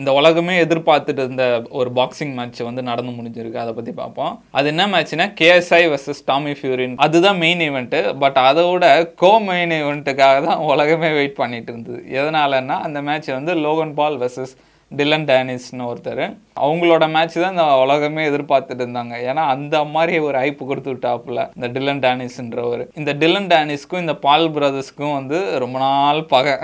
[0.00, 1.44] இந்த உலகமே எதிர்பார்த்துட்டு இருந்த
[1.80, 3.60] ஒரு பாக்ஸிங் மேட்ச் வந்து நடந்து முடிஞ்சிருக்கு.
[3.62, 4.32] அதை பற்றி பார்ப்போம்.
[4.58, 8.86] அது என்ன மேட்ச்னா கேஎஸ்ஐ வர்சஸ் டாமி ஃபியூரின் அதுதான் மெயின் ஈவெண்ட்டு பட் அதை விட
[9.22, 12.00] கோ மெயின் ஈவெண்ட்டுக்காக தான் உலகமே வெயிட் பண்ணிட்டு இருந்தது.
[12.20, 14.54] எதனாலன்னா அந்த மேட்ச் வந்து லோகன் பால் வர்சஸ்
[14.98, 16.22] டிலன் டேனிஸ்னு ஒருத்தர்.
[16.64, 19.14] அவங்களோட மேட்ச் தான் இந்த உலகமே எதிர்பார்த்துட்டு இருந்தாங்க.
[19.28, 24.46] ஏன்னா அந்த மாதிரி ஒரு ஐப்பு கொடுத்து விட்டாப்புல இந்த டிலன் டேனிஸ்ன்றவர் இந்த டிலன் டேனிஸ்க்கும் இந்த பால்
[24.58, 26.54] பிரதர்ஸ்க்கும் வந்து ரொம்ப நாள் பகை.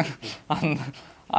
[0.58, 0.78] அந்த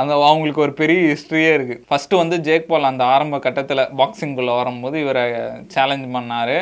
[0.01, 4.95] அந்த அவங்களுக்கு ஒரு பெரிய ஹிஸ்ட்ரியே இருக்குது ஃபஸ்ட்டு வந்து ஜேக் பால் அந்த ஆரம்ப கட்டத்தில் பாக்ஸிங்குள்ளே வரும்போது
[5.03, 5.25] இவரை
[5.75, 6.57] சேலஞ்ச் பண்ணார்.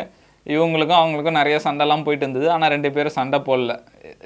[0.53, 2.48] இவங்களுக்கும் அவங்களுக்கும் நிறைய சண்டைலாம் போயிட்டு இருந்தது.
[2.53, 3.73] ஆனால் ரெண்டு பேரும் சண்டை போடல.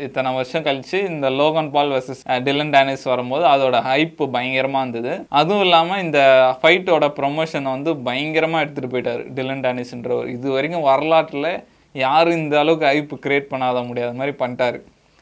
[0.05, 5.13] இத்தனை வருஷம் கழிச்சு இந்த Logan Paul versus Dillon Danis வரும்போது அதோட ஹைப்பு பயங்கரமாக இருந்தது.
[5.39, 6.19] அதுவும் இல்லாமல் இந்த
[6.61, 11.51] ஃபைட்டோட ப்ரொமோஷனை வந்து பயங்கரமாக எடுத்துகிட்டு போயிட்டார் டிலன் டேனிஸ்ன்றவர் இது வரைக்கும் வரலாற்றில்
[11.95, 14.79] யாரும் இந்த அளவுக்கு ஹைப்பு கிரியேட் பண்ணாத முடியாத மாதிரி பண்ணிட்டாரு.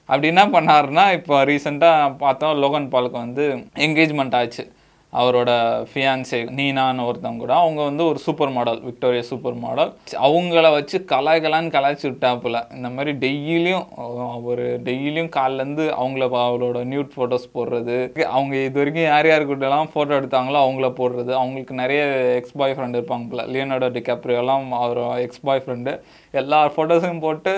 [0.09, 3.43] அப்படி என்ன பண்ணாருன்னா இப்போ ரீசெண்டாக பார்த்தோம் லோகன் பாலுக்கு வந்து
[3.87, 4.63] என்கேஜ்மெண்ட் ஆச்சு.
[5.13, 5.51] அவரோட
[5.89, 7.53] ஃபியான்சே நீனான்னு ஒருத்தவங்க கூட.
[7.63, 9.91] அவங்க வந்து ஒரு super model Victoria super model
[10.27, 12.59] அவங்கள வச்சு கலாய்கலான்னு கலாய்ச்சி விட்டாப்புல.
[12.77, 13.85] இந்த மாதிரி டெய்லியும்
[14.51, 17.97] ஒரு டெய்லியும் காலிலேருந்து அவங்கள அவளோட நியூட் ஃபோட்டோஸ் போடுறது.
[18.35, 21.31] அவங்க இது வரைக்கும் யார் யார் கூட்டலாம் ஃபோட்டோ எடுத்தாங்களோ அவங்கள போடுறது.
[21.41, 22.01] அவங்களுக்கு நிறைய
[22.39, 23.45] எக்ஸ் பாய் ஃப்ரெண்டு இருப்பாங்க போல.
[23.53, 25.93] லியோனோட டிகாப்ரியோலாம் அவர் எக்ஸ் பாய் ஃப்ரெண்டு
[26.41, 27.53] எல்லா ஃபோட்டோஸையும் போட்டு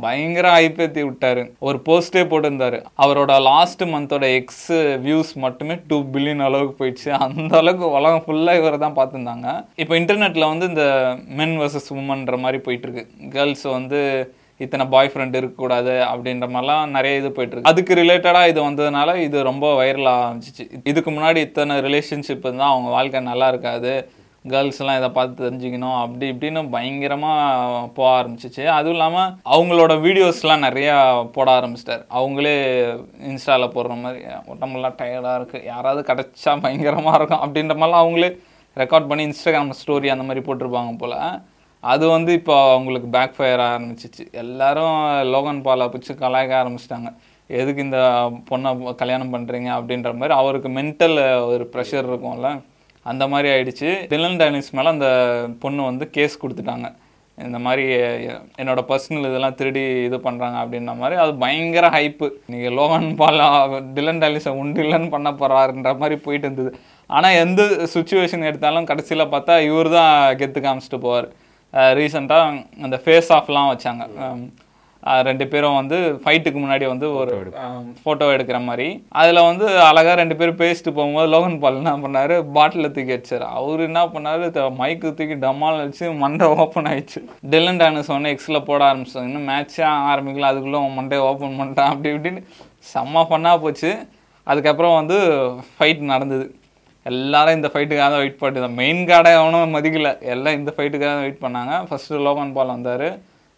[0.00, 1.42] பயங்கர ஐப்பேத்தி விட்டாரு.
[1.68, 2.78] ஒரு போஸ்டே போட்டிருந்தாரு.
[3.04, 4.72] அவரோட லாஸ்ட் மந்தோட எக்ஸ்
[5.06, 7.10] வியூஸ் மட்டுமே டூ பில்லியன் அளவுக்கு போயிடுச்சு.
[7.24, 9.48] அந்த அளவுக்கு உலகம் ஃபுல்லாக இவரை தான் பார்த்துருந்தாங்க.
[9.84, 10.86] இப்போ இன்டர்நெட்டில் வந்து இந்த
[11.40, 13.04] மென் வர்சஸ் உமன்ற மாதிரி போயிட்டுருக்கு.
[13.34, 14.00] கேர்ள்ஸ் வந்து
[14.64, 17.70] இத்தனை பாய் ஃப்ரெண்ட் இருக்கக்கூடாது அப்படின்ற மாதிரிலாம் நிறைய இது போயிட்டுருக்கு.
[17.70, 20.66] அதுக்கு ரிலேட்டடாக இது வந்ததுனால இது ரொம்ப வைரலாக ஆரம்பிச்சிச்சு.
[20.90, 23.94] இதுக்கு முன்னாடி இத்தனை ரிலேஷன்ஷிப் இருந்தால் அவங்க வாழ்க்கை நல்லா இருக்காது.
[24.50, 28.64] கேர்ள்ஸ்லாம் இதை பார்த்து தெரிஞ்சுக்கணும் அப்படி இப்படின்னு பயங்கரமாக போக ஆரம்பிச்சிச்சு.
[28.76, 30.96] அதுவும் இல்லாமல் அவங்களோட வீடியோஸ்லாம் நிறையா
[31.36, 32.02] போட ஆரம்பிச்சிட்டார்.
[32.18, 32.54] அவங்களே
[33.30, 34.22] இன்ஸ்டாவில் போடுற மாதிரி
[34.54, 37.44] உடம்புலாம் டயர்டாக இருக்குது யாராவது கிடச்சா பயங்கரமாக இருக்கும்.
[37.46, 38.30] அப்படின்ற மாதிரிலாம் அவங்களே
[38.82, 41.16] ரெக்கார்ட் பண்ணி இன்ஸ்டாகிராம் ஸ்டோரி அந்த மாதிரி போட்டிருப்பாங்க போல்.
[41.92, 44.24] அது வந்து இப்போ அவங்களுக்கு பேக் ஃபயர் ஆரம்பிச்சிச்சு.
[44.42, 44.98] எல்லாரும்
[45.34, 47.10] லோகன் பாலை பிடிச்சி கலாய்க்க ஆரம்பிச்சிட்டாங்க.
[47.60, 48.00] எதுக்கு இந்த
[48.50, 48.70] பொண்ணை
[49.00, 51.16] கல்யாணம் பண்ணுறீங்க அப்படின்ற மாதிரி அவருக்கு மென்டல்
[51.52, 52.50] ஒரு ப்ரெஷர் இருக்கும்ல.
[53.10, 53.90] அந்த மாதிரி ஆயிடுச்சு.
[54.10, 55.08] டிலன் டைனிஸ் மேலே அந்த
[55.62, 56.88] பொண்ணு வந்து கேஸ் கொடுத்துட்டாங்க.
[57.38, 57.84] இந்த மாதிரி
[58.60, 61.16] என்னோட பர்சனல் இதெல்லாம் திருடி இது பண்ணுறாங்க அப்படின்ற மாதிரி.
[61.22, 63.40] அது பயங்கர ஹைப்பு நீங்கள் லோகன் பால்
[63.96, 66.72] டிலன் டைனிஸை உண்டு இல்லைன்னு பண்ண போகிறாருன்ற மாதிரி போயிட்டு இருந்தது.
[67.18, 67.62] ஆனால் எந்த
[67.94, 71.28] சுச்சுவேஷன் எடுத்தாலும் கடைசியில் பார்த்தா இவர் தான் கெத்து காமிச்சிட்டு போவார்.
[71.98, 74.04] ரீசெண்டாக அந்த ஃபேஸ் ஆஃப்லாம் வச்சாங்க.
[75.28, 77.32] ரெண்டு பேரும் வந்து ஃபைட்டுக்கு முன்னாடி வந்து ஒரு
[78.02, 78.86] ஃபோட்டோ எடுக்கிற மாதிரி.
[79.20, 82.34] அதில் வந்து அழகாக ரெண்டு பேரும் பேசிட்டு போகும்போது லோகன் பால் என்ன பண்ணார்?
[82.56, 83.44] பாட்டிலில் தூக்கி வச்சார்.
[83.58, 84.44] அவர் என்ன பண்ணார்?
[84.80, 87.22] மைக்கு தூக்கி டம்மால் வச்சு மண்டை ஓப்பன் ஆயிடுச்சு.
[87.54, 90.50] டிலன் டானஸ் ஒன்று எக்ஸில் போட ஆரம்பிச்சாங்க இன்னும் மேட்ச்சே ஆரம்பிக்கல.
[90.52, 92.42] அதுக்குள்ளே மண்டே ஓப்பன் பண்ணிட்டான் அப்படி இப்படின்னு
[92.92, 93.92] செம்ம ஃபன்னாக போச்சு.
[94.52, 95.18] அதுக்கப்புறம் வந்து
[95.74, 96.46] ஃபைட் நடந்தது.
[97.10, 100.10] எல்லாரும் இந்த ஃபைட்டுக்காக தான் வெயிட் பண்ணிட்டு மெயின் கார்டை எவனும் மதிக்கல.
[100.34, 101.74] எல்லாம் இந்த ஃபைட்டுக்காக தான் வெயிட் பண்ணாங்க.
[101.90, 103.06] ஃபர்ஸ்ட் லோகன் பால் வந்தார்.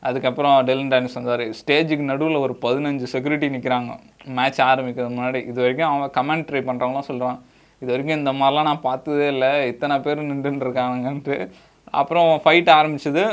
[0.09, 1.45] அதுக்கப்புறம் டெல்லன் டானிஸ் வந்தார்.
[1.59, 3.93] ஸ்டேஜுக்கு நடுவில் ஒரு பதினஞ்சு செக்யூரிட்டி நிற்கிறாங்க
[4.39, 5.41] மேட்ச் ஆரம்பிக்கிறது முன்னாடி.
[5.51, 7.39] இது வரைக்கும் அவன் கமெண்ட்ரி பண்ணுறவங்களாம் சொல்கிறான்
[7.83, 9.53] இது வரைக்கும் இந்த மாதிரிலாம் நான் பார்த்ததே இல்லை.
[9.73, 11.37] இத்தனை பேர் நின்றுட்டு இருக்காங்கன்ட்டு.
[12.01, 13.25] அப்புறம் ஃபைட் ஆரம்பிச்சது.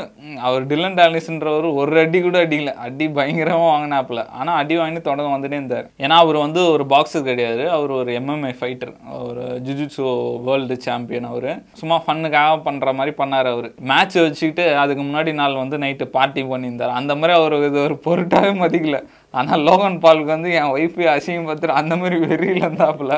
[0.46, 2.72] அவர் டில்லன் டாலிஸ்ன்றவர் ஒரு அடி கூட அடிக்கல.
[2.86, 4.22] அடி பயங்கரமாக வாங்கினாப்புல.
[4.40, 5.86] ஆனால் அடி வாங்கிட்டு தொடர்ந்து வந்துட்டே இருந்தார்.
[6.04, 7.64] ஏன்னா அவர் வந்து ஒரு பாக்ஸர் கிடையாது.
[7.76, 8.92] அவர் ஒரு எம்எம்ஏ ஃபைட்டர்
[9.28, 10.10] ஒரு ஜுஜுட்ஸோ
[10.48, 11.50] வேர்ல்டு சாம்பியன் அவர்.
[11.80, 13.70] சும்மா ஃபன்னுக்காக பண்ணுற மாதிரி பண்ணார் அவர்.
[13.92, 16.98] மேட்ச் வச்சுக்கிட்டு அதுக்கு முன்னாடி நாள் வந்து நைட்டு பார்ட்டி பண்ணியிருந்தார்.
[17.00, 19.00] அந்த மாதிரி அவர் இது ஒரு பொருட்டாகவே மதிக்கல.
[19.40, 23.14] ஆனால் லோகன் பாலுக்கு வந்து என் ஒய்ஃபு அசிங்கம் பார்த்துட்டு அந்த மாதிரி வெறியில் இருந்தாப்புல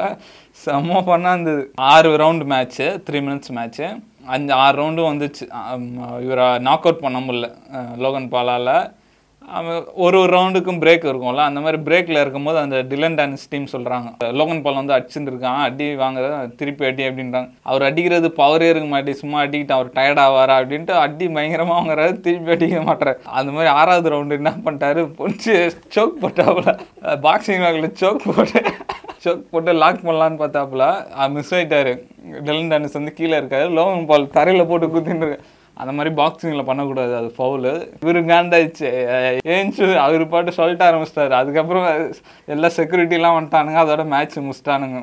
[0.64, 1.62] செம்ம பண்ணா இருந்தது.
[1.92, 3.86] ஆறு round match three minutes match
[4.32, 5.46] அஞ்சு ஆறு ரவுண்டும் வந்துச்சு.
[6.26, 7.48] இவரை நாக் அவுட் பண்ண முடியல.
[8.04, 8.76] லோகன் பாலால்.
[10.04, 11.42] ஒரு ஒரு ரவுண்டுக்கும் பிரேக் இருக்கும்ல.
[11.48, 14.08] அந்த மாதிரி பிரேக்கில் இருக்கும்போது அந்த டிலன் டான்ஸ் டீம் சொல்கிறாங்க
[14.38, 15.58] லோகன் பால் வந்து அடிச்சுட்டு இருக்கான்.
[15.66, 16.28] அடி வாங்குற
[16.60, 17.50] திருப்பி அடி அப்படின்றாங்க.
[17.70, 22.14] அவர் அடிக்கிறது பவரே இருக்க மாட்டேன் சும்மா அடிக்கிட்டு அவர் டயர்ட் ஆவாரா அப்படின்ட்டு அடி பயங்கரமாக வாங்குறாரு.
[22.26, 25.04] திருப்பி அடிக்க மாட்டார் அந்த மாதிரி ஆறாவது ரவுண்டு என்ன பண்ணிட்டாரு?
[25.20, 25.56] பொடிச்சு
[25.96, 26.78] சோக் போட்டாப்புல.
[27.26, 28.62] பாக்ஸிங் வாங்கல சோக் போட்டு
[29.24, 30.84] சோக் போட்டு லாக் பண்ணலான்னு பார்த்தாப்புல
[31.36, 31.92] மிஸ் ஆகிட்டாரு
[32.46, 33.68] டெலன் டானிஸ் வந்து கீழே இருக்காரு.
[33.78, 35.28] லோகன் பால் தரையில் போட்டு குத்தின்னு
[35.82, 37.72] அந்த மாதிரி பாக்ஸிங்கில் பண்ணக்கூடாது அது ஃபவுலு
[38.02, 38.90] இவரு காண்டாயிடுச்சு
[39.54, 41.34] ஏன்ச்சு அவர் பாட்டு சொல்லிட்டு ஆரம்பிச்சிட்டாரு.
[41.40, 41.86] அதுக்கப்புறம்
[42.54, 43.78] எல்லா செக்யூரிட்டிலாம் வந்துட்டானுங்க.
[43.84, 45.00] அதோட மேட்ச் முடிச்சிட்டானுங்க.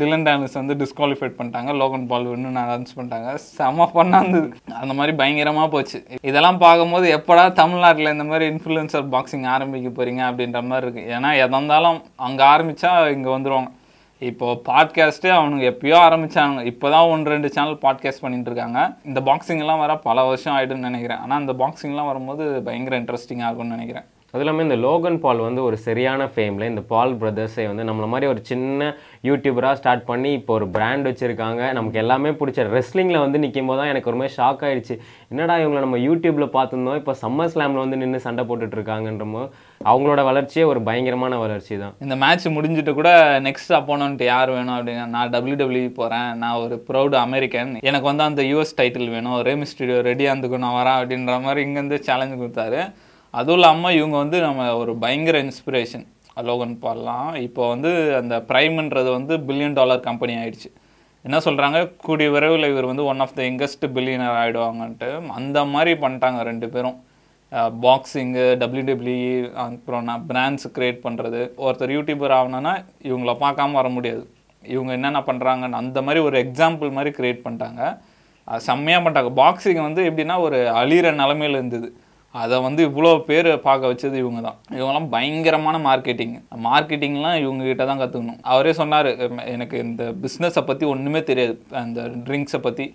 [0.00, 1.70] டிலன் டேனிஸ் வந்து டிஸ்குவாலிஃபைட் பண்ணிட்டாங்க.
[1.82, 3.30] லோகன் பால் இன்னும் அனௌன்ஸ் பண்ணிட்டாங்க.
[3.56, 4.48] செம பண்ணா இருந்தது.
[4.80, 6.00] அந்த மாதிரி பயங்கரமாக போச்சு.
[6.30, 11.58] இதெல்லாம் பார்க்கும்போது எப்படா தமிழ்நாட்டில் இந்த மாதிரி இன்ஃப்ளூயன்சர் பாக்ஸிங் ஆரம்பிக்க போகிறீங்க அப்படின்ற மாதிரி இருக்குது ஏன்னா எதாக
[11.58, 13.70] இருந்தாலும் அங்கே ஆரம்பித்தா இங்கே வந்துடுவாங்க
[14.30, 18.80] இப்போ பாட்காஸ்ட்டே அவனுங்க எப்பயோ ஆரம்பித்தாங்க இப்போ தான் ஒன்று ரெண்டு சேனல் பாட்காஸ்ட் பண்ணிட்டு இருக்காங்க.
[19.08, 21.22] இந்த பாக்ஸிங்லாம் வர பல வருஷம் ஆகிடும்னு நினைக்கிறேன்.
[21.24, 24.06] ஆனால் அந்த பாக்ஸிங்லாம் வரும்போது பயங்கர இன்ட்ரெஸ்டிங்காக இருக்கும்னு நினைக்கிறேன்.
[24.34, 28.26] அது இல்லாமல் இந்த லோகன் பால் வந்து ஒரு சரியான ஃபேமில் இந்த பால் பிரதர்ஸை வந்து நம்மளை மாதிரி
[28.32, 28.86] ஒரு சின்ன
[29.28, 31.62] யூடியூபராக ஸ்டார்ட் பண்ணி இப்போ ஒரு பிராண்ட் வச்சுருக்காங்க.
[31.78, 34.96] நமக்கு எல்லாமே பிடிச்ச ரெஸ்லிங்கில் வந்து நிற்கும் போது தான் எனக்கு ஒரு மாதிரி ஷாக் ஆகிடுச்சு
[35.32, 39.44] என்னடா இவங்களை நம்ம யூடியூப்பில் பார்த்துருந்தோம் இப்போ சம்மர் ஸ்லாமில் வந்து நின்று சண்டை போட்டுட்டு
[39.90, 41.94] அவங்களோட வளர்ச்சியே ஒரு பயங்கரமான வளர்ச்சி தான்.
[42.04, 43.10] இந்த மேட்ச் முடிஞ்சிட்டு கூட
[43.46, 48.42] நெக்ஸ்ட் அப்போனன்ட் யார் வேணும் அப்படின்னா நான் டபிள்யூ போகிறேன் நான் ஒரு ப்ரௌடு அமெரிக்கன் எனக்கு வந்து அந்த
[48.50, 52.82] யூஎஸ் டைட்டில் வேணும் ரேமி ஸ்டுடியோ ரெடியாக இருந்துக்கும் நான் வரேன் அப்படின்ற மாதிரி இங்கேருந்து சேலஞ்சு கொடுத்தாரு.
[53.38, 56.06] அதுவும் இல்லாமல் இவங்க வந்து நம்ம ஒரு பயங்கர இன்ஸ்பிரேஷன்
[56.48, 57.30] லோகன் பால்லாம்.
[57.46, 57.90] இப்போ வந்து
[58.20, 60.70] அந்த ப்ரைம்ன்றது வந்து பில்லியன் டாலர் கம்பெனி ஆயிடுச்சு.
[61.24, 65.08] என்ன சொல்கிறாங்க கூடிய விரைவில் இவர் வந்து one of the youngest billionaire ஆகிடுவாங்கன்ட்டு
[65.38, 66.98] அந்த மாதிரி பண்ணிட்டாங்க ரெண்டு பேரும்.
[67.84, 69.34] பாக்ஸிங்கு டபிள்யூடபிள்யூஇ
[69.64, 72.72] அப்புறம் நான் பிராண்ட்ஸ் க்ரியேட் பண்ணுறது ஒருத்தர் யூடியூபர் ஆகணும்னா
[73.08, 74.22] இவங்கள பார்க்காம வர முடியாது.
[74.62, 77.82] இவங்க என்னென்ன பண்ணுறாங்கன்னு அந்த மாதிரி ஒரு எக்ஸாம்பிள் மாதிரி க்ரியேட் பண்ணிட்டாங்க.
[78.48, 79.32] அது செம்மையாக பண்ணிட்டாங்க.
[79.42, 81.90] பாக்ஸிங் வந்து எப்படின்னா ஒரு அழிகிற நிலமையில இருந்தது.
[82.40, 84.58] அதை வந்து இவ்வளோ பேர் பார்க்க வச்சது இவங்க தான்.
[84.76, 86.34] இவங்கெல்லாம் பயங்கரமான மார்க்கெட்டிங்
[86.66, 89.08] மார்க்கெட்டிங்லாம் இவங்க கிட்ட தான் கற்றுக்கணும் அவரே சொன்னார்
[89.54, 91.56] எனக்கு இந்த பிஸ்னஸை பற்றி ஒன்றுமே தெரியாது.
[91.82, 92.86] அந்த ட்ரிங்க்ஸை பற்றி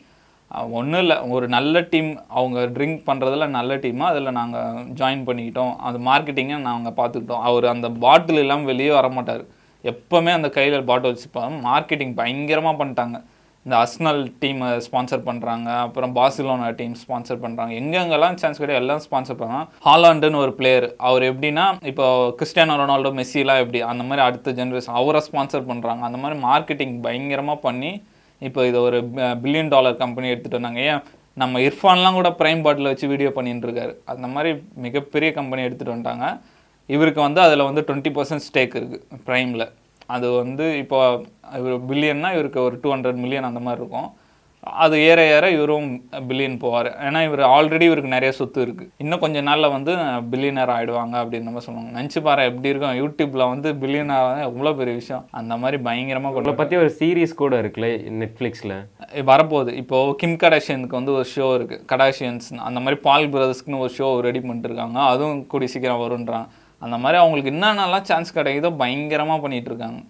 [0.80, 5.74] ஒன்றும் இல்லை ஒரு நல்ல டீம் அவங்க ட்ரிங்க் பண்ணுறதுல நல்ல டீமாக அதில் நாங்கள் ஜாயின் பண்ணிக்கிட்டோம்.
[5.88, 7.46] அந்த மார்க்கெட்டிங்கை நாங்கள் பார்த்துக்கிட்டோம்.
[7.50, 9.44] அவர் அந்த பாட்டில் இல்லாமல் வெளியே வர மாட்டார்.
[9.92, 13.18] எப்போவுமே அந்த கையில் பாட்டில் வச்சுப்பாங்க மார்க்கெட்டிங் பயங்கரமாக பண்ணிட்டாங்க.
[13.68, 19.40] இந்த அஸ்னல் டீமை ஸ்பான்சர் பண்ணுறாங்க அப்புறம் பார்சிலோனா டீம் ஸ்பான்சர் பண்ணுறாங்க எங்கெங்கெல்லாம் சான்ஸ் கிடையாது எல்லாம் ஸ்பான்சர்
[19.40, 22.06] பண்ணுறாங்க ஹாலாண்டுன்னு ஒரு பிளேயர் அவர் எப்படின்னா இப்போ
[22.38, 27.60] கிறிஸ்டியானோ ரொனால்டோ மெஸ்ஸிலாம் எப்படி அந்த மாதிரி அடுத்த ஜென்ரேஷன் அவரை ஸ்பான்சர் பண்ணுறாங்க அந்த மாதிரி மார்க்கெட்டிங் பயங்கரமாக
[27.62, 27.92] பண்ணி
[28.42, 28.98] இப்போ இதை ஒரு
[29.44, 30.82] பில்லியன் டாலர் கம்பெனி எடுத்துகிட்டு வந்தாங்க.
[30.90, 31.02] ஏன்?
[31.38, 33.94] நம்ம இர்ஃபான்லாம் கூட ப்ரைம் பாட்டில் வச்சு வீடியோ பண்ணிட்டு இருக்காரு.
[34.06, 36.28] அந்த மாதிரி மிகப்பெரிய கம்பெனி எடுத்துகிட்டு வந்துட்டாங்க.
[36.90, 39.66] இவருக்கு வந்து அதில் வந்து டுவெண்ட்டி பர்சன்ட் ஸ்டேக் இருக்குது ப்ரைமில்
[40.16, 41.00] அது வந்து இப்போ
[41.60, 44.10] இவர் பில்லியன்னா இவருக்கு ஒரு டூ ஹண்ட்ரட் மில்லியன் அந்த மாதிரி இருக்கும்.
[44.84, 45.90] அது ஏற ஏற இவரும்
[46.30, 46.88] பில்லியன் போவார்.
[47.08, 49.94] ஏன்னா இவர் ஆல்ரெடி இவருக்கு நிறைய சொத்து இருக்குது இன்னும் கொஞ்ச நாளில் வந்து
[50.32, 51.92] பில்லியனர் ஆகிடுவாங்க அப்படின்னு நம்ம சொல்லுவாங்க.
[52.00, 52.98] நினச்சி பாரு எப்படி இருக்கும்?
[53.02, 55.24] யூடியூப்பில் வந்து பில்லியனர் எவ்வளோ பெரிய விஷயம்?
[55.42, 58.78] அந்த மாதிரி பயங்கரமாக கொண்டு பற்றி ஒரு சீரீஸ் கூட இருக்குல்ல நெட்ஃப்ளிக்ஸில்
[59.32, 59.74] வரப்போகுது.
[59.84, 64.42] இப்போ கிம் கடாஷியனுக்கு வந்து ஒரு ஷோ இருக்குது கடாஷியன்ஸ் அந்த மாதிரி பால் பிரதர்ஸ்க்குன்னு ஒரு ஷோ ரெடி
[64.46, 65.00] பண்ணிட்டு இருக்காங்க.
[65.14, 66.48] அதுவும் கூடி சீக்கிரம் வருன்றாங்க
[66.82, 70.00] அந்த மாதிரி அவங்களுக்கு என்னென்னலாம் சான்ஸ் கிடைக்குதோ பயங்கரமாக பண்ணிகிட்ருக்காங்க